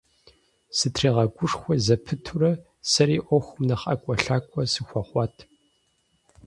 Сытригъэгушхуэ 0.77 1.73
зэпытурэ, 1.85 2.51
сэри 2.89 3.17
Ӏуэхум 3.25 3.61
нэхъ 3.67 3.85
ӀэкӀуэлъакӀуэ 4.01 4.63
сыхуэхъуат. 4.71 5.35